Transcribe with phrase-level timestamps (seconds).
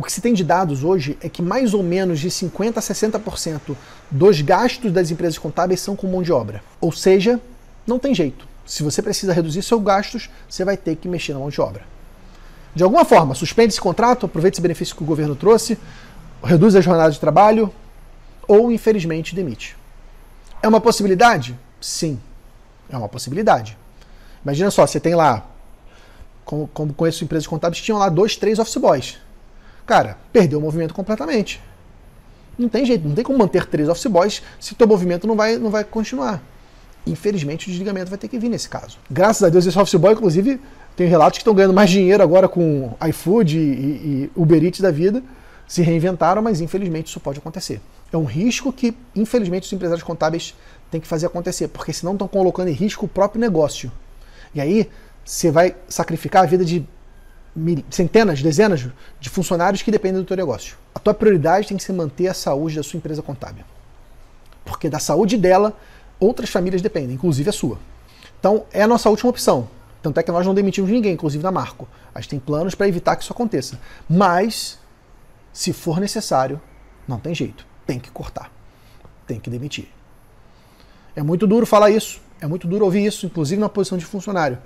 [0.00, 2.80] o que se tem de dados hoje é que mais ou menos de 50% a
[2.80, 3.76] 60%
[4.10, 6.62] dos gastos das empresas contábeis são com mão de obra.
[6.80, 7.38] Ou seja,
[7.86, 8.48] não tem jeito.
[8.64, 11.82] Se você precisa reduzir seus gastos, você vai ter que mexer na mão de obra.
[12.74, 15.76] De alguma forma, suspende esse contrato, aproveite esse benefício que o governo trouxe,
[16.42, 17.70] reduz a jornada de trabalho
[18.48, 19.76] ou, infelizmente, demite.
[20.62, 21.54] É uma possibilidade?
[21.78, 22.18] Sim,
[22.88, 23.76] é uma possibilidade.
[24.42, 25.46] Imagina só, você tem lá,
[26.42, 29.18] como, como conheço empresas contábeis, tinham lá dois, três office boys.
[29.90, 31.60] Cara, perdeu o movimento completamente.
[32.56, 35.34] Não tem jeito, não tem como manter três office boys se o teu movimento não
[35.34, 36.40] vai, não vai continuar.
[37.04, 38.98] Infelizmente, o desligamento vai ter que vir nesse caso.
[39.10, 40.60] Graças a Deus, esse office boy, inclusive,
[40.94, 44.92] tem relatos que estão ganhando mais dinheiro agora com iFood e, e Uber Eats da
[44.92, 45.24] vida,
[45.66, 47.80] se reinventaram, mas infelizmente isso pode acontecer.
[48.12, 50.54] É um risco que, infelizmente, os empresários contábeis
[50.88, 53.90] têm que fazer acontecer, porque senão estão colocando em risco o próprio negócio.
[54.54, 54.88] E aí,
[55.24, 56.86] você vai sacrificar a vida de
[57.90, 58.86] centenas, dezenas
[59.18, 60.76] de funcionários que dependem do teu negócio.
[60.94, 63.64] A tua prioridade tem que ser manter a saúde da sua empresa contábil.
[64.64, 65.76] Porque da saúde dela,
[66.18, 67.78] outras famílias dependem, inclusive a sua.
[68.38, 69.68] Então, é a nossa última opção.
[70.02, 71.88] Tanto é que nós não demitimos ninguém, inclusive da Marco.
[72.14, 73.78] A gente tem planos para evitar que isso aconteça.
[74.08, 74.78] Mas,
[75.52, 76.60] se for necessário,
[77.06, 77.66] não tem jeito.
[77.86, 78.50] Tem que cortar.
[79.26, 79.88] Tem que demitir.
[81.14, 82.20] É muito duro falar isso.
[82.40, 84.58] É muito duro ouvir isso, inclusive na posição de funcionário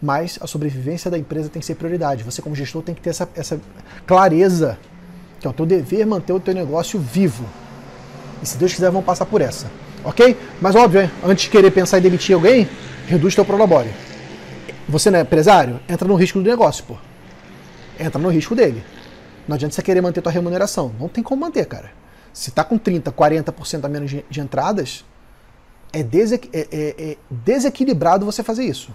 [0.00, 2.24] mas a sobrevivência da empresa tem que ser prioridade.
[2.24, 3.60] Você, como gestor, tem que ter essa, essa
[4.06, 4.78] clareza
[5.38, 7.44] que é o teu dever manter o teu negócio vivo.
[8.42, 9.70] E se Deus quiser, vão passar por essa.
[10.04, 10.36] Ok?
[10.60, 12.68] Mas óbvio, antes de querer pensar em demitir alguém,
[13.06, 13.90] reduz teu prolabore.
[14.88, 15.80] Você não é empresário?
[15.88, 16.96] Entra no risco do negócio, pô.
[17.98, 18.82] Entra no risco dele.
[19.46, 20.92] Não adianta você querer manter tua remuneração.
[20.98, 21.90] Não tem como manter, cara.
[22.32, 25.04] Se tá com 30, 40% a menos de, de entradas,
[25.92, 28.92] é, desequ é, é, é desequilibrado você fazer isso.